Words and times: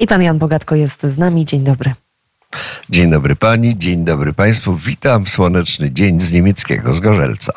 I 0.00 0.06
pan 0.06 0.22
Jan 0.22 0.38
Bogatko 0.38 0.74
jest 0.74 1.02
z 1.02 1.18
nami. 1.18 1.44
Dzień 1.44 1.64
dobry. 1.64 1.94
Dzień 2.90 3.10
dobry 3.10 3.36
pani, 3.36 3.78
dzień 3.78 4.04
dobry 4.04 4.32
państwu. 4.32 4.76
Witam 4.76 5.26
słoneczny 5.26 5.90
dzień 5.90 6.20
z 6.20 6.32
niemieckiego, 6.32 6.92
z 6.92 7.00
Gorzelca. 7.00 7.52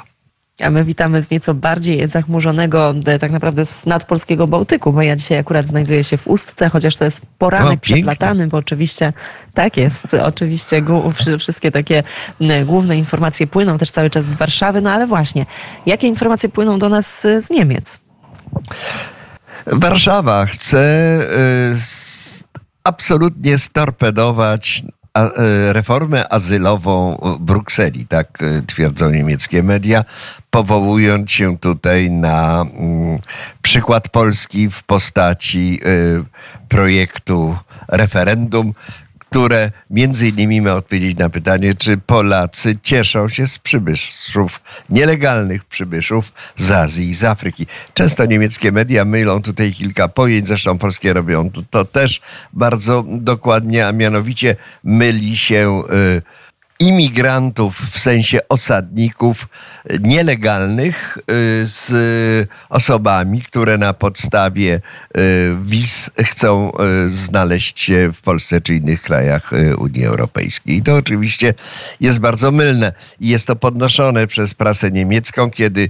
A 0.62 0.70
my 0.70 0.84
witamy 0.84 1.24
z 1.24 1.30
nieco 1.30 1.54
bardziej 1.54 2.08
zachmurzonego, 2.08 2.96
e, 3.06 3.20
tak 3.20 3.32
naprawdę 3.32 3.66
z 3.66 3.86
nadpolskiego 3.86 4.48
Bałtyku, 4.48 4.94
bo 4.94 5.02
ja 5.02 5.16
dzisiaj 5.16 5.38
akurat 5.38 5.66
znajduję 5.66 6.04
się 6.04 6.18
w 6.18 6.28
Ustce, 6.28 6.70
chociaż 6.70 6.96
to 6.96 7.06
jest 7.06 7.26
poranek 7.38 7.78
O, 7.78 7.82
przeplatany, 7.82 8.48
bo 8.48 8.58
oczywiście 8.58 9.14
tak 9.54 9.78
jest, 9.78 10.08
oczywiście 10.14 10.84
wszystkie 11.40 11.72
takie 11.72 12.04
główne 12.66 12.98
informacje 12.98 13.48
płyną 13.48 13.78
też 13.78 13.92
cały 13.92 14.10
czas 14.10 14.26
z 14.26 14.34
Warszawy, 14.34 14.82
no 14.82 14.92
ale 14.92 15.08
właśnie, 15.08 15.46
jakie 15.86 16.08
informacje 16.08 16.50
płyną 16.50 16.80
do 16.80 16.90
nas 16.90 17.22
z 17.40 17.50
Niemiec? 17.50 18.00
Warszawa 19.68 20.46
chce 20.46 21.20
y, 21.72 21.76
absolutnie 22.84 23.58
storpedować 23.58 24.84
y, 25.18 25.74
reformę 25.74 26.34
azylową 26.34 27.18
Brukseli, 27.40 28.08
tak 28.08 28.42
y, 28.42 28.64
twierdzą 28.68 29.10
niemieckie 29.10 29.64
media, 29.64 30.06
powołując 30.50 31.32
się 31.32 31.58
tutaj 31.58 32.12
na 32.12 32.62
mm, 32.62 33.20
przykład 33.62 34.10
Polski 34.10 34.70
w 34.70 34.84
postaci 34.84 35.80
projektu 36.70 37.58
referendum, 37.88 38.74
które 39.34 39.72
między 39.90 40.28
innymi 40.28 40.62
ma 40.62 40.74
odpowiedzieć 40.74 41.18
na 41.18 41.30
pytanie, 41.30 41.76
czy 41.76 41.98
Polacy 41.98 42.78
cieszą 42.84 43.30
się 43.30 43.48
z 43.48 43.60
przybyszów, 43.60 44.62
nielegalnych 44.90 45.66
przybyszów 45.66 46.34
z 46.56 46.72
Azji 46.72 47.10
i 47.10 47.14
z 47.14 47.24
Afryki. 47.24 47.68
Często 47.94 48.26
niemieckie 48.26 48.72
media 48.72 49.06
mylą 49.06 49.42
tutaj 49.42 49.72
kilka 49.72 50.08
pojęć, 50.08 50.48
zresztą 50.48 50.78
polskie 50.78 51.14
robią 51.14 51.50
to, 51.70 51.86
też 51.86 52.22
bardzo 52.54 53.06
dokładnie, 53.08 53.88
a 53.88 53.92
mianowicie 53.92 54.56
myli 54.84 55.38
się 55.38 55.84
y, 56.18 56.22
imigrantów 56.84 57.80
w 57.92 58.00
sensie 58.00 58.40
osadników 58.50 59.48
y, 59.92 60.00
nielegalnych 60.02 61.18
y, 61.18 61.24
z 61.66 62.50
osobami, 62.70 63.42
które 63.42 63.78
na 63.78 63.94
podstawie 63.94 64.82
y, 65.18 65.56
wiz 65.64 66.10
chcą 66.24 66.72
znaleźć 67.08 67.80
się 67.80 68.12
w 68.14 68.22
Polsce 68.22 68.62
czy 68.62 68.76
innych 68.76 69.02
krajach 69.02 69.52
Unii 69.78 70.06
Europejskiej. 70.06 70.78
I 70.78 70.84
to 70.84 70.96
oczywiście 70.96 71.54
jest 72.02 72.20
bardzo 72.20 72.52
mylne 72.52 72.94
i 73.20 73.30
jest 73.30 73.48
to 73.48 73.56
podnoszone 73.56 74.28
przez 74.28 74.54
prasę 74.54 74.92
niemiecką, 74.92 75.52
kiedy 75.52 75.90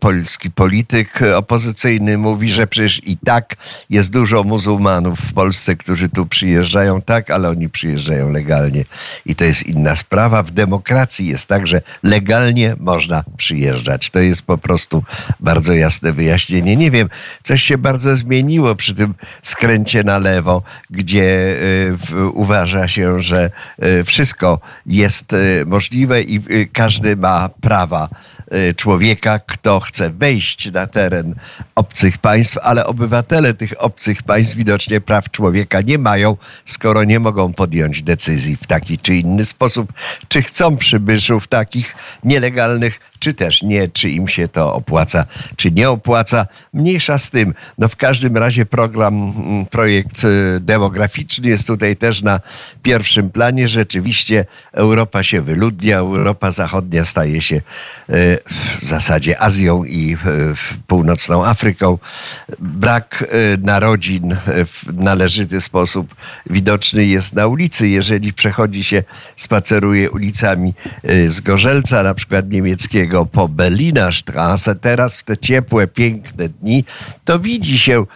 polski 0.00 0.50
polityk 0.50 1.20
opozycyjny 1.36 2.18
mówi, 2.18 2.48
że 2.48 2.66
przecież 2.66 3.00
i 3.06 3.16
tak 3.16 3.56
jest 3.90 4.12
dużo 4.12 4.44
muzułmanów 4.44 5.20
w 5.20 5.32
Polsce, 5.32 5.76
którzy 5.76 6.08
tu 6.08 6.26
przyjeżdżają, 6.26 7.02
tak, 7.02 7.30
ale 7.30 7.48
oni 7.48 7.68
przyjeżdżają 7.68 8.32
legalnie 8.32 8.84
i 9.26 9.36
to 9.36 9.44
jest 9.44 9.66
inna 9.66 9.96
sprawa. 9.96 10.19
W 10.28 10.50
demokracji 10.50 11.26
jest 11.26 11.48
tak, 11.48 11.66
że 11.66 11.82
legalnie 12.02 12.74
można 12.80 13.24
przyjeżdżać. 13.36 14.10
To 14.10 14.18
jest 14.18 14.42
po 14.42 14.58
prostu 14.58 15.04
bardzo 15.40 15.74
jasne 15.74 16.12
wyjaśnienie. 16.12 16.76
Nie 16.76 16.90
wiem, 16.90 17.08
coś 17.42 17.62
się 17.62 17.78
bardzo 17.78 18.16
zmieniło 18.16 18.74
przy 18.74 18.94
tym 18.94 19.14
skręcie 19.42 20.04
na 20.04 20.18
lewo, 20.18 20.62
gdzie 20.90 21.56
w, 21.98 22.30
uważa 22.34 22.88
się, 22.88 23.22
że 23.22 23.50
y, 23.84 24.04
wszystko 24.04 24.60
jest 24.86 25.32
y, 25.32 25.64
możliwe 25.66 26.22
i 26.22 26.40
każdy 26.72 27.16
ma 27.16 27.48
prawa 27.60 28.08
człowieka, 28.76 29.38
kto 29.38 29.80
chce 29.80 30.10
wejść 30.10 30.72
na 30.72 30.86
teren 30.86 31.34
obcych 31.74 32.18
państw, 32.18 32.58
ale 32.58 32.86
obywatele 32.86 33.54
tych 33.54 33.74
obcych 33.78 34.22
państw 34.22 34.56
widocznie 34.56 35.00
praw 35.00 35.30
człowieka 35.30 35.80
nie 35.80 35.98
mają, 35.98 36.36
skoro 36.66 37.04
nie 37.04 37.20
mogą 37.20 37.52
podjąć 37.52 38.02
decyzji 38.02 38.56
w 38.56 38.66
taki 38.66 38.98
czy 38.98 39.14
inny 39.14 39.44
sposób, 39.44 39.92
czy 40.28 40.42
chcą 40.42 40.76
przybyszów 40.76 41.48
takich 41.48 41.94
nielegalnych, 42.24 43.00
czy 43.20 43.34
też 43.34 43.62
nie, 43.62 43.88
czy 43.88 44.10
im 44.10 44.28
się 44.28 44.48
to 44.48 44.74
opłaca, 44.74 45.26
czy 45.56 45.70
nie 45.70 45.90
opłaca. 45.90 46.46
Mniejsza 46.72 47.18
z 47.18 47.30
tym. 47.30 47.54
No 47.78 47.88
w 47.88 47.96
każdym 47.96 48.36
razie 48.36 48.66
program, 48.66 49.14
mm, 49.14 49.66
projekt 49.66 50.24
y, 50.24 50.60
demograficzny 50.60 51.48
jest 51.48 51.66
tutaj 51.66 51.96
też 51.96 52.22
na 52.22 52.40
pierwszym 52.82 53.30
planie. 53.30 53.68
Rzeczywiście 53.68 54.44
Europa 54.72 55.22
się 55.24 55.40
wyludnia, 55.42 55.98
Europa 55.98 56.52
Zachodnia 56.52 57.04
staje 57.04 57.42
się 57.42 57.56
y, 57.56 57.62
w 58.82 58.84
zasadzie 58.86 59.42
Azją 59.42 59.84
i 59.84 60.14
y, 60.14 60.86
północną 60.86 61.46
Afryką. 61.46 61.98
Brak 62.58 63.24
narodzin 63.62 64.36
w 64.46 64.94
należyty 64.94 65.60
sposób 65.60 66.14
widoczny 66.50 67.06
jest 67.06 67.34
na 67.34 67.46
ulicy. 67.46 67.88
Jeżeli 67.88 68.32
przechodzi 68.32 68.84
się, 68.84 69.02
spaceruje 69.36 70.10
ulicami 70.10 70.74
z 71.26 71.40
Gorzelca, 71.40 72.02
na 72.02 72.14
przykład 72.14 72.50
niemieckiego, 72.50 73.09
po 73.32 73.48
Berliner 73.48 74.12
Straße, 74.12 74.74
teraz 74.74 75.16
w 75.16 75.24
te 75.24 75.38
ciepłe, 75.38 75.86
piękne 75.86 76.48
dni, 76.48 76.84
to 77.24 77.38
widzi 77.38 77.78
się 77.78 78.06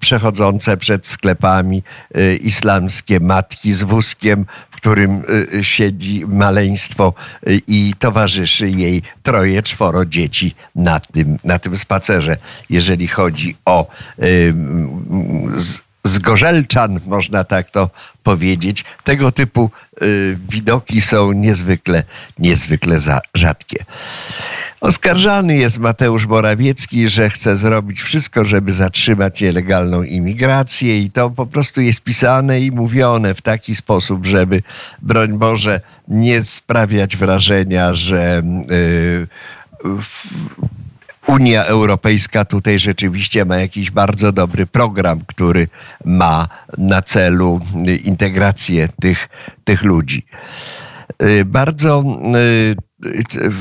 przechodzące 0.00 0.76
przed 0.76 1.06
sklepami 1.06 1.82
y, 2.16 2.36
islamskie 2.36 3.20
matki 3.20 3.72
z 3.72 3.82
wózkiem, 3.82 4.46
w 4.70 4.76
którym 4.76 5.22
y, 5.54 5.64
siedzi 5.64 6.24
maleństwo 6.26 7.14
y, 7.48 7.60
i 7.66 7.94
towarzyszy 7.98 8.70
jej 8.70 9.02
troje, 9.22 9.62
czworo 9.62 10.04
dzieci 10.04 10.54
na 10.74 11.00
tym, 11.00 11.38
na 11.44 11.58
tym 11.58 11.76
spacerze. 11.76 12.36
Jeżeli 12.70 13.08
chodzi 13.08 13.56
o 13.64 13.86
z, 15.56 15.83
zgorzelczan, 16.14 17.00
można 17.06 17.44
tak 17.44 17.70
to 17.70 17.90
powiedzieć, 18.22 18.84
tego 19.04 19.32
typu 19.32 19.70
y, 20.02 20.38
widoki 20.48 21.00
są 21.00 21.32
niezwykle, 21.32 22.02
niezwykle 22.38 22.98
za, 22.98 23.20
rzadkie. 23.34 23.84
Oskarżany 24.80 25.56
jest 25.56 25.78
Mateusz 25.78 26.26
Morawiecki, 26.26 27.08
że 27.08 27.30
chce 27.30 27.56
zrobić 27.56 28.02
wszystko, 28.02 28.44
żeby 28.44 28.72
zatrzymać 28.72 29.40
nielegalną 29.40 30.02
imigrację 30.02 31.00
i 31.00 31.10
to 31.10 31.30
po 31.30 31.46
prostu 31.46 31.80
jest 31.80 32.00
pisane 32.00 32.60
i 32.60 32.70
mówione 32.70 33.34
w 33.34 33.42
taki 33.42 33.76
sposób, 33.76 34.26
żeby, 34.26 34.62
broń 35.02 35.38
Boże, 35.38 35.80
nie 36.08 36.42
sprawiać 36.42 37.16
wrażenia, 37.16 37.94
że 37.94 38.42
y, 38.70 39.26
Unia 41.26 41.64
Europejska 41.64 42.44
tutaj 42.44 42.78
rzeczywiście 42.78 43.44
ma 43.44 43.56
jakiś 43.56 43.90
bardzo 43.90 44.32
dobry 44.32 44.66
program, 44.66 45.20
który 45.26 45.68
ma 46.04 46.48
na 46.78 47.02
celu 47.02 47.60
integrację 48.04 48.88
tych, 49.00 49.28
tych 49.64 49.82
ludzi. 49.82 50.26
Y, 51.22 51.44
Bardzo 51.44 52.04
y, 52.36 52.76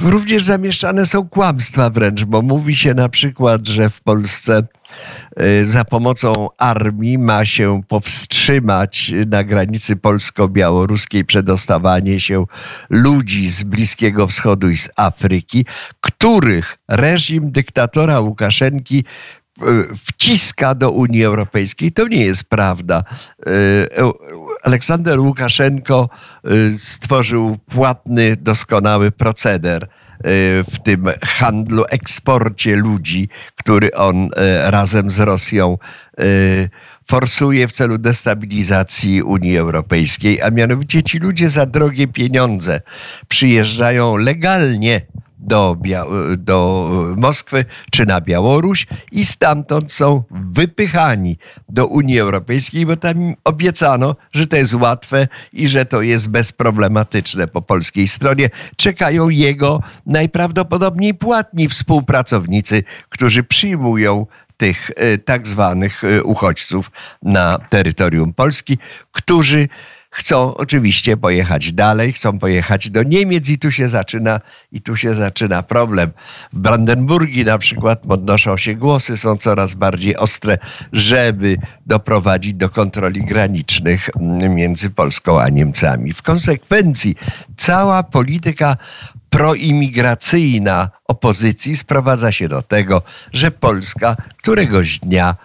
również 0.03 0.43
zamieszczane 0.43 1.05
są 1.05 1.29
kłamstwa 1.29 1.89
wręcz, 1.89 2.23
bo 2.23 2.41
mówi 2.41 2.75
się 2.75 2.93
na 2.93 3.09
przykład, 3.09 3.67
że 3.67 3.89
w 3.89 4.01
Polsce 4.01 4.63
za 5.63 5.85
pomocą 5.85 6.47
armii 6.57 7.17
ma 7.17 7.45
się 7.45 7.81
powstrzymać 7.87 9.11
na 9.27 9.43
granicy 9.43 9.95
polsko-białoruskiej 9.95 11.25
przedostawanie 11.25 12.19
się 12.19 12.45
ludzi 12.89 13.49
z 13.49 13.63
Bliskiego 13.63 14.27
Wschodu 14.27 14.69
i 14.69 14.77
z 14.77 14.89
Afryki, 14.95 15.65
których 16.01 16.77
reżim 16.87 17.51
dyktatora 17.51 18.19
Łukaszenki 18.19 19.05
y, 19.61 19.63
wciska 20.05 20.75
do 20.75 20.91
Unii 20.91 21.23
Europejskiej. 21.25 21.91
To 21.91 22.07
nie 22.07 22.25
jest 22.25 22.43
prawda. 22.43 23.03
Y, 23.47 23.87
Eu- 23.95 24.13
Aleksander 24.63 25.19
Łukaszenko 25.19 26.09
y, 26.51 26.79
stworzył 26.79 27.57
płatny, 27.57 28.35
doskonały 28.37 29.11
proceder 29.11 29.83
y, 29.83 30.02
w 30.71 30.75
tym 30.83 31.05
handlu, 31.23 31.83
eksporcie 31.89 32.75
ludzi, 32.75 33.29
który 33.55 33.91
on 33.93 34.25
y, 34.25 34.29
razem 34.71 35.11
z 35.11 35.19
Rosją 35.19 35.77
y, 36.19 36.69
forsuje 37.07 37.67
w 37.67 37.71
celu 37.71 37.97
destabilizacji 37.97 39.23
Unii 39.23 39.57
Europejskiej, 39.57 40.41
a 40.41 40.49
mianowicie 40.49 41.03
ci 41.03 41.19
ludzie 41.19 41.49
za 41.49 41.65
drogie 41.65 42.07
pieniądze 42.07 42.81
przyjeżdżają 43.27 44.17
legalnie 44.17 45.01
do, 45.43 45.75
Bia- 45.75 46.37
do 46.37 46.89
Moskwy 47.17 47.65
czy 47.91 48.05
na 48.05 48.21
Białoruś 48.21 48.87
i 49.11 49.25
stamtąd 49.25 49.91
są 49.91 50.23
wypychani 50.31 51.37
do 51.69 51.87
Unii 51.87 52.19
Europejskiej, 52.19 52.85
bo 52.85 52.95
tam 52.95 53.21
im 53.21 53.35
obiecano, 53.43 54.15
że 54.31 54.47
to 54.47 54.55
jest 54.55 54.73
łatwe 54.73 55.27
i 55.53 55.67
że 55.67 55.85
to 55.85 56.01
jest 56.01 56.29
bezproblematyczne 56.29 57.47
po 57.47 57.61
polskiej 57.61 58.07
stronie. 58.07 58.49
Czekają 58.77 59.29
jego 59.29 59.81
najprawdopodobniej 60.05 61.13
płatni 61.13 61.69
współpracownicy, 61.69 62.83
którzy 63.09 63.43
przyjmują 63.43 64.25
tych 64.57 64.91
e, 64.95 65.17
tak 65.17 65.47
zwanych 65.47 66.03
e, 66.03 66.23
uchodźców 66.23 66.91
na 67.21 67.57
terytorium 67.69 68.33
Polski, 68.33 68.77
którzy 69.11 69.67
chcą 70.13 70.55
oczywiście 70.55 71.17
pojechać 71.17 71.73
dalej, 71.73 72.13
chcą 72.13 72.39
pojechać 72.39 72.89
do 72.89 73.03
Niemiec 73.03 73.49
i 73.49 73.57
tu 73.57 73.71
się 73.71 73.89
zaczyna, 73.89 74.39
i 74.71 74.81
tu 74.81 74.97
się 74.97 75.15
zaczyna 75.15 75.63
problem. 75.63 76.11
W 76.53 76.59
Brandenburgii 76.59 77.45
na 77.45 77.57
przykład 77.57 77.99
podnoszą 77.99 78.57
się 78.57 78.75
głosy, 78.75 79.17
są 79.17 79.37
coraz 79.37 79.73
bardziej 79.73 80.17
ostre, 80.17 80.57
żeby 80.93 81.57
doprowadzić 81.85 82.53
do 82.53 82.69
kontroli 82.69 83.25
granicznych 83.25 84.09
między 84.49 84.89
Polską 84.89 85.41
a 85.41 85.49
Niemcami. 85.49 86.13
W 86.13 86.21
konsekwencji 86.21 87.15
cała 87.57 88.03
polityka 88.03 88.77
proimigracyjna 89.29 90.89
opozycji 91.07 91.77
sprowadza 91.77 92.31
się 92.31 92.49
do 92.49 92.61
tego, 92.61 93.01
że 93.33 93.51
Polska 93.51 94.15
któregoś 94.37 94.99
dnia 94.99 95.35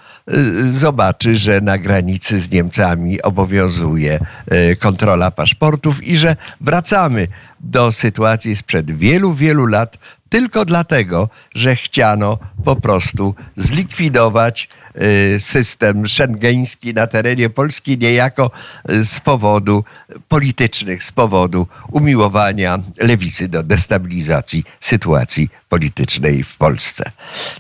zobaczy, 0.69 1.37
że 1.37 1.61
na 1.61 1.79
granicy 1.79 2.41
z 2.41 2.51
Niemcami 2.51 3.23
obowiązuje 3.23 4.21
y, 4.53 4.77
kontrola 4.77 5.31
paszportów 5.31 6.05
i 6.05 6.17
że 6.17 6.37
wracamy 6.61 7.29
do 7.61 7.93
sytuacji 7.93 8.57
sprzed 8.57 8.91
wielu, 8.91 9.35
wielu 9.35 9.67
lat 9.67 9.99
tylko 10.29 10.65
dlatego, 10.65 11.29
że 11.55 11.77
chciano 11.77 12.39
po 12.65 12.77
prostu 12.77 13.35
zlikwidować 13.57 14.69
y, 15.35 15.41
system 15.41 16.07
szengeński 16.07 16.95
na 16.95 17.07
terenie 17.07 17.51
Polski 17.51 17.99
niejako 17.99 18.51
z 18.89 19.21
powodu 19.21 19.85
politycznych, 20.29 21.05
z 21.05 21.13
powodu 21.13 21.67
umiłowania 21.93 22.79
lewicy 22.99 23.49
do 23.49 23.63
destabilizacji 23.63 24.65
sytuacji 24.81 25.49
politycznej 25.69 26.45
w 26.45 26.57
Polsce. 26.57 27.13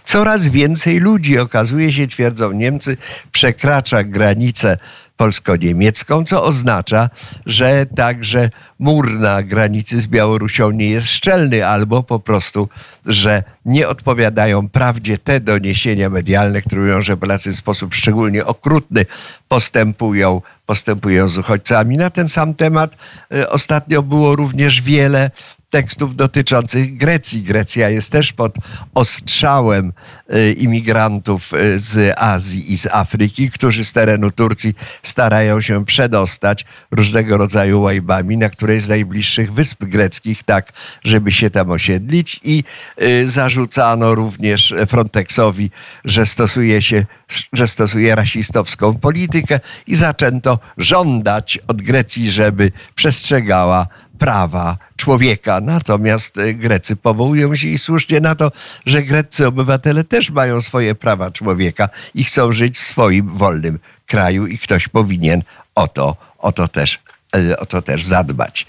Coraz 0.05 0.49
więcej 0.49 1.00
ludzi, 1.00 1.39
okazuje 1.39 1.93
się, 1.93 2.06
twierdzą 2.06 2.53
Niemcy, 2.53 2.97
przekracza 3.33 4.05
granicę 4.05 4.79
polsko-niemiecką, 5.19 6.25
co 6.25 6.44
oznacza, 6.44 7.11
że 7.47 7.87
także 7.87 8.50
mur 8.79 9.19
na 9.19 9.43
granicy 9.43 10.00
z 10.00 10.06
Białorusią 10.06 10.70
nie 10.70 10.91
jest 10.91 11.09
szczelny, 11.09 11.67
albo 11.67 12.03
po 12.03 12.20
prostu, 12.20 12.69
że 13.06 13.43
nie 13.65 13.88
odpowiadają 13.88 14.69
prawdzie 14.69 15.19
te 15.19 15.41
doniesienia 15.41 16.11
medialne, 16.11 16.62
które 16.62 16.82
mówią, 16.82 17.03
że 17.03 17.17
Polacy 17.17 17.53
w 17.53 17.56
sposób 17.56 17.94
szczególnie 17.94 18.47
okrutny 18.47 19.06
postępują, 19.49 20.43
postępują 20.67 21.29
z 21.29 21.38
uchodźcami. 21.38 21.97
Na 21.97 22.11
ten 22.11 22.29
sam 22.29 22.55
temat 22.55 22.97
y, 23.35 23.49
ostatnio 23.49 24.03
było 24.03 24.37
również 24.37 24.82
wiele 24.82 25.31
tekstów 25.70 26.17
dotyczących 26.17 26.97
Grecji. 26.97 27.43
Grecja 27.43 27.88
jest 27.88 28.12
też 28.12 28.32
pod 28.32 28.55
ostrzałem 28.94 29.93
y, 30.35 30.53
imigrantów 30.53 31.53
y, 31.53 31.79
z 31.79 32.19
Azji 32.19 32.73
i 32.73 32.79
z 32.79 32.87
Afryki, 32.87 33.50
którzy 33.50 33.85
z 33.85 33.93
terenu 33.93 34.31
Turcji 34.31 34.75
starają 35.03 35.61
się 35.61 35.85
przedostać 35.85 36.65
różnego 36.91 37.37
rodzaju 37.37 37.81
łajbami 37.81 38.38
na 38.38 38.49
której 38.49 38.81
z 38.81 38.88
najbliższych 38.88 39.53
wysp 39.53 39.85
greckich, 39.85 40.43
tak, 40.43 40.73
żeby 41.05 41.32
się 41.32 41.50
tam 41.50 41.71
osiedlić 41.71 42.41
i 42.44 42.64
y, 43.03 43.29
zarzucano 43.29 44.14
również 44.14 44.75
Frontexowi, 44.87 45.71
że 46.05 46.26
stosuje 46.26 46.82
się, 46.82 47.06
że 47.53 47.69
stosuje 47.69 48.14
rasistowską 48.14 48.94
politykę 48.94 49.61
i 49.87 49.97
zaczęto 49.97 50.59
żądać 50.79 51.59
od 51.67 51.82
Grecji, 51.82 52.31
żeby 52.31 52.73
przestrzegała 52.94 53.87
prawa 54.19 54.76
człowieka. 54.97 55.61
Natomiast 55.61 56.38
e, 56.38 56.55
Grecy 56.55 56.97
powołują 56.97 57.56
się 57.56 57.69
i 57.69 57.79
słusznie 57.79 58.20
na 58.20 58.35
to, 58.35 58.53
że 58.87 59.03
greccy 59.03 59.47
obywatele 59.47 60.05
też 60.05 60.31
mają 60.31 60.61
swoje 60.61 60.94
prawa 60.94 61.31
człowieka 61.31 61.88
i 62.15 62.25
chcą 62.25 62.53
żyć 62.53 62.79
w 62.79 62.87
swoim 62.87 63.29
wolnym 63.29 63.79
kraju 64.06 64.47
i 64.47 64.59
ktoś 64.59 64.88
powinien 64.88 65.43
o 65.75 65.88
to, 65.88 66.17
o 66.38 66.53
to 66.53 66.69
też 66.69 66.99
e, 67.37 67.59
o 67.59 67.67
to 67.67 67.82
też 67.82 68.05
zadbać. 68.05 68.67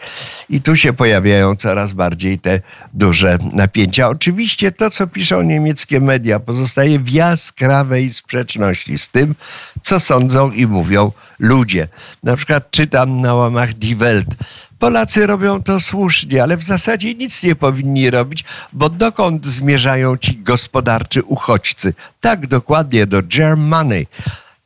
I 0.49 0.61
tu 0.61 0.75
się 0.75 0.93
pojawiają 0.93 1.55
coraz 1.55 1.93
bardziej 1.93 2.39
te 2.39 2.61
duże 2.93 3.37
napięcia. 3.53 4.09
Oczywiście 4.09 4.71
to, 4.71 4.89
co 4.89 5.07
piszą 5.07 5.41
niemieckie 5.41 5.99
media, 5.99 6.39
pozostaje 6.39 6.99
w 6.99 7.09
jaskrawej 7.09 8.13
sprzeczności 8.13 8.97
z 8.97 9.09
tym, 9.09 9.35
co 9.81 9.99
sądzą 9.99 10.51
i 10.51 10.67
mówią 10.67 11.11
ludzie. 11.39 11.87
Na 12.23 12.35
przykład 12.35 12.71
czytam 12.71 13.21
na 13.21 13.33
łamach 13.33 13.73
Die 13.73 13.95
Welt 13.95 14.35
Polacy 14.79 15.27
robią 15.27 15.63
to 15.63 15.79
słusznie, 15.79 16.43
ale 16.43 16.57
w 16.57 16.63
zasadzie 16.63 17.15
nic 17.15 17.43
nie 17.43 17.55
powinni 17.55 18.09
robić, 18.09 18.43
bo 18.73 18.89
dokąd 18.89 19.45
zmierzają 19.45 20.17
ci 20.17 20.37
gospodarczy 20.37 21.23
uchodźcy? 21.23 21.93
Tak, 22.21 22.47
dokładnie 22.47 23.07
do 23.07 23.21
Germany 23.23 24.05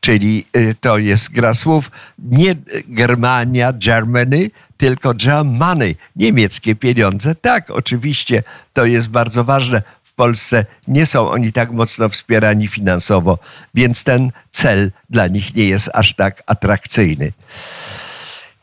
czyli 0.04 0.46
y, 0.58 0.76
to 0.82 0.98
jest 0.98 1.32
gra 1.32 1.54
słów 1.54 1.92
nie 2.20 2.56
Germania, 2.88 3.74
Germany, 3.74 4.52
tylko 4.78 5.14
Germany, 5.14 5.96
niemieckie 6.16 6.76
pieniądze. 6.76 7.36
Tak, 7.36 7.70
oczywiście 7.70 8.44
to 8.74 8.86
jest 8.86 9.08
bardzo 9.10 9.44
ważne. 9.44 9.82
W 10.04 10.14
Polsce 10.14 10.66
nie 10.88 11.06
są 11.06 11.30
oni 11.30 11.54
tak 11.54 11.72
mocno 11.72 12.10
wspierani 12.10 12.68
finansowo, 12.68 13.40
więc 13.74 14.04
ten 14.04 14.32
cel 14.52 14.92
dla 15.10 15.28
nich 15.28 15.56
nie 15.56 15.66
jest 15.66 15.90
aż 15.94 16.16
tak 16.16 16.44
atrakcyjny. 16.46 17.32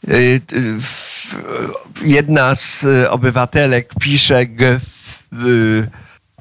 Y, 0.08 0.40
jedna 2.04 2.54
z 2.54 2.86
obywatelek 3.08 3.94
pisze, 4.00 4.46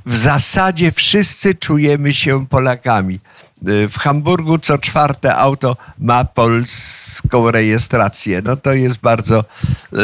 w 0.06 0.18
zasadzie 0.18 0.92
wszyscy 0.92 1.56
czujemy 1.56 2.14
się 2.14 2.48
Polakami. 2.48 3.20
W 3.62 3.98
Hamburgu 3.98 4.60
co 4.60 4.78
czwarte 4.78 5.36
auto 5.36 5.78
ma 6.00 6.26
polską 6.26 7.52
rejestrację. 7.52 8.42
No 8.46 8.56
to 8.56 8.74
jest 8.74 8.98
bardzo 8.98 9.40
y, 9.40 9.98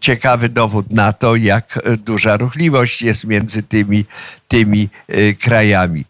ciekawy 0.00 0.48
dowód 0.48 0.90
na 0.90 1.12
to, 1.12 1.36
jak 1.36 1.80
duża 2.04 2.36
ruchliwość 2.36 3.02
jest 3.02 3.24
między 3.24 3.62
tymi, 3.62 4.04
tymi 4.48 4.88
y, 5.10 5.36
krajami. 5.40 6.04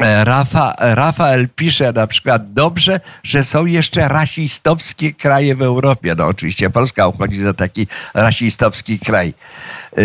E, 0.00 0.24
Rafa, 0.24 0.74
Rafael 0.78 1.48
pisze 1.48 1.92
na 1.92 2.06
przykład 2.06 2.52
dobrze, 2.52 3.00
że 3.22 3.44
są 3.44 3.66
jeszcze 3.66 4.08
rasistowskie 4.08 5.12
kraje 5.12 5.56
w 5.56 5.62
Europie. 5.62 6.14
No 6.18 6.26
oczywiście 6.26 6.70
Polska 6.70 7.08
uchodzi 7.08 7.38
za 7.38 7.54
taki 7.54 7.86
rasistowski 8.14 8.98
kraj. 8.98 9.34
E, 9.92 10.02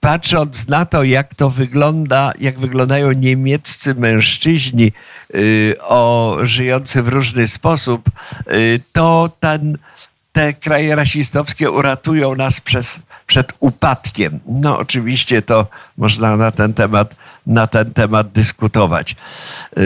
patrząc 0.00 0.68
na 0.68 0.84
to, 0.84 1.02
jak 1.02 1.34
to 1.34 1.50
wygląda, 1.50 2.32
jak 2.40 2.58
wyglądają 2.58 3.12
niemieccy 3.12 3.94
mężczyźni 3.94 4.92
e, 5.34 5.38
o, 5.78 6.36
żyjący 6.42 7.02
w 7.02 7.08
różny 7.08 7.48
sposób, 7.48 8.10
to 8.92 9.30
ten, 9.40 9.78
te 10.32 10.54
kraje 10.54 10.96
rasistowskie 10.96 11.70
uratują 11.70 12.34
nas 12.34 12.60
przez, 12.60 13.00
przed 13.28 13.52
upadkiem. 13.60 14.40
No 14.46 14.78
oczywiście 14.78 15.42
to 15.42 15.66
można 15.96 16.36
na 16.36 16.50
ten 16.50 16.74
temat 16.74 17.14
na 17.46 17.66
ten 17.66 17.92
temat 17.92 18.28
dyskutować. 18.28 19.16
Yy, 19.76 19.82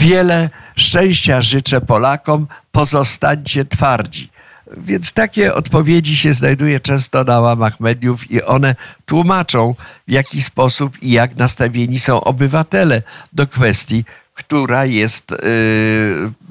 wiele 0.00 0.50
szczęścia 0.76 1.42
życzę 1.42 1.80
Polakom, 1.80 2.46
pozostańcie 2.72 3.64
twardzi. 3.64 4.30
Więc 4.76 5.12
takie 5.12 5.54
odpowiedzi 5.54 6.16
się 6.16 6.32
znajduje 6.32 6.80
często 6.80 7.24
na 7.24 7.40
łamach 7.40 7.80
mediów 7.80 8.30
i 8.30 8.42
one 8.42 8.74
tłumaczą, 9.06 9.74
w 10.08 10.12
jaki 10.12 10.42
sposób 10.42 11.02
i 11.02 11.10
jak 11.10 11.36
nastawieni 11.36 11.98
są 11.98 12.20
obywatele 12.20 13.02
do 13.32 13.46
kwestii 13.46 14.04
która 14.36 14.84
jest 14.84 15.32
y, 15.32 15.36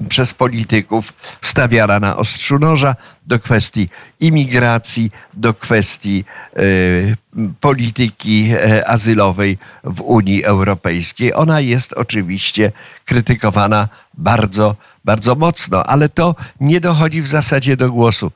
przez 0.08 0.34
polityków 0.34 1.12
stawiana 1.42 2.00
na 2.00 2.16
ostrzu 2.16 2.58
noża 2.58 2.96
do 3.26 3.38
kwestii 3.38 3.88
imigracji, 4.20 5.10
do 5.34 5.54
kwestii 5.54 6.24
y, 6.58 7.16
polityki 7.60 8.52
y, 8.52 8.86
azylowej 8.86 9.58
w 9.84 10.00
Unii 10.00 10.44
Europejskiej. 10.44 11.34
Ona 11.34 11.60
jest 11.60 11.92
oczywiście 11.92 12.72
krytykowana 13.04 13.88
bardzo, 14.14 14.76
bardzo 15.04 15.34
mocno, 15.34 15.84
ale 15.84 16.08
to 16.08 16.34
nie 16.60 16.80
dochodzi 16.80 17.22
w 17.22 17.28
zasadzie 17.28 17.76
do 17.76 17.90
głosu. 17.92 18.32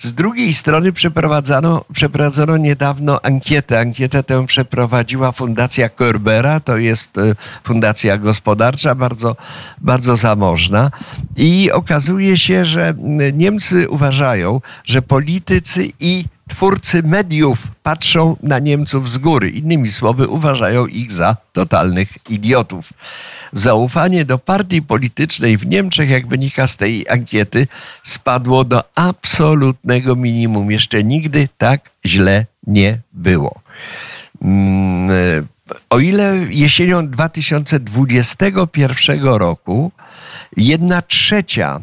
Z 0.00 0.12
drugiej 0.12 0.54
strony 0.54 0.92
przeprowadzano, 0.92 1.84
przeprowadzono 1.92 2.56
niedawno 2.56 3.22
ankietę. 3.22 3.80
Ankietę 3.80 4.22
tę 4.22 4.46
przeprowadziła 4.46 5.32
Fundacja 5.32 5.88
Korbera, 5.88 6.60
to 6.60 6.76
jest 6.76 7.18
e, 7.18 7.34
fundacja 7.64 8.18
gospodarcza, 8.18 8.94
bardzo, 8.94 9.36
bardzo 9.78 10.16
zamożna. 10.16 10.90
I 11.36 11.70
okazuje 11.72 12.38
się, 12.38 12.66
że 12.66 12.94
Niemcy 13.32 13.88
uważają, 13.88 14.60
że 14.84 15.02
politycy 15.02 15.88
i 16.00 16.24
twórcy 16.48 17.02
mediów 17.02 17.58
patrzą 17.82 18.36
na 18.42 18.58
Niemców 18.58 19.10
z 19.10 19.18
góry. 19.18 19.50
Innymi 19.50 19.90
słowy, 19.90 20.28
uważają 20.28 20.86
ich 20.86 21.12
za 21.12 21.36
totalnych 21.52 22.08
idiotów. 22.30 22.92
Zaufanie 23.52 24.24
do 24.24 24.38
partii 24.38 24.82
politycznej 24.82 25.56
w 25.56 25.66
Niemczech, 25.66 26.10
jak 26.10 26.26
wynika 26.26 26.66
z 26.66 26.76
tej 26.76 27.08
ankiety, 27.08 27.66
spadło 28.02 28.64
do 28.64 28.84
absolutnego 28.94 30.16
minimum. 30.16 30.70
Jeszcze 30.70 31.04
nigdy 31.04 31.48
tak 31.58 31.90
źle 32.06 32.46
nie 32.66 32.98
było. 33.12 33.60
Mm, 34.42 35.46
o 35.90 35.98
ile 35.98 36.46
jesienią 36.50 37.08
2021 37.08 39.24
roku 39.24 39.92
jedna 40.56 41.02
trzecia 41.02 41.80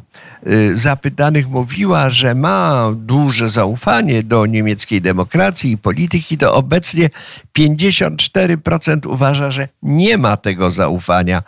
zapytanych 0.73 1.49
mówiła, 1.49 2.09
że 2.09 2.35
ma 2.35 2.91
duże 2.95 3.49
zaufanie 3.49 4.23
do 4.23 4.45
niemieckiej 4.45 5.01
demokracji 5.01 5.71
i 5.71 5.77
polityki, 5.77 6.37
to 6.37 6.55
obecnie 6.55 7.09
54% 7.57 9.07
uważa, 9.07 9.51
że 9.51 9.67
nie 9.83 10.17
ma 10.17 10.37
tego 10.37 10.71
zaufania, 10.71 11.43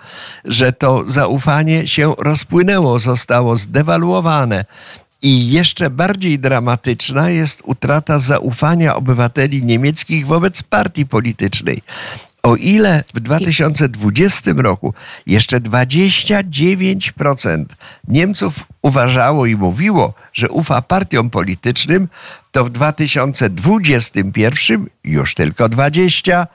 że 0.45 0.73
to 0.73 1.03
zaufanie 1.05 1.87
się 1.87 2.13
rozpłynęło, 2.17 2.99
zostało 2.99 3.57
zdewaluowane. 3.57 4.65
I 5.21 5.51
jeszcze 5.51 5.89
bardziej 5.89 6.39
dramatyczna 6.39 7.29
jest 7.29 7.61
utrata 7.65 8.19
zaufania 8.19 8.95
obywateli 8.95 9.63
niemieckich 9.63 10.27
wobec 10.27 10.63
partii 10.63 11.05
politycznej. 11.05 11.81
O 12.47 12.55
ile 12.55 13.03
w 13.13 13.19
2020 13.19 14.51
roku 14.57 14.93
jeszcze 15.25 15.59
29% 15.59 17.65
Niemców 18.07 18.55
uważało 18.81 19.45
i 19.45 19.55
mówiło, 19.55 20.13
że 20.33 20.49
ufa 20.49 20.81
partiom 20.81 21.29
politycznym, 21.29 22.07
to 22.51 22.65
w 22.65 22.69
2021 22.69 24.85
już 25.03 25.33
tylko 25.33 25.69
20%, 25.69 26.45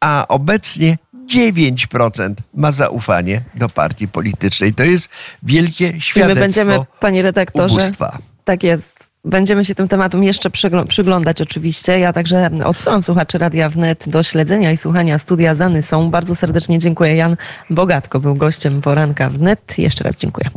a 0.00 0.28
obecnie 0.28 0.98
9% 1.26 2.34
ma 2.54 2.72
zaufanie 2.72 3.42
do 3.54 3.68
partii 3.68 4.08
politycznej. 4.08 4.74
To 4.74 4.82
jest 4.82 5.08
wielkie 5.42 6.00
świadectwo 6.00 6.32
I 6.32 6.34
my 6.34 6.40
będziemy, 6.40 6.80
panie 7.00 7.22
redaktorze, 7.22 7.74
ubóstwa. 7.74 8.18
Tak 8.44 8.62
jest. 8.62 9.13
Będziemy 9.24 9.64
się 9.64 9.74
tym 9.74 9.88
tematom 9.88 10.24
jeszcze 10.24 10.50
przyglądać 10.88 11.42
oczywiście. 11.42 11.98
Ja 11.98 12.12
także 12.12 12.50
odsyłam 12.64 13.02
słuchaczy 13.02 13.38
Radia 13.38 13.68
Wnet 13.68 14.08
do 14.08 14.22
śledzenia 14.22 14.72
i 14.72 14.76
słuchania 14.76 15.18
studia 15.18 15.54
Zany 15.54 15.82
są. 15.82 16.10
Bardzo 16.10 16.34
serdecznie 16.34 16.78
dziękuję. 16.78 17.16
Jan 17.16 17.36
Bogatko 17.70 18.20
był 18.20 18.34
gościem 18.34 18.80
poranka 18.80 19.30
Wnet. 19.30 19.78
Jeszcze 19.78 20.04
raz 20.04 20.16
dziękuję. 20.16 20.50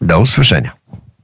Do 0.00 0.20
usłyszenia. 0.20 0.70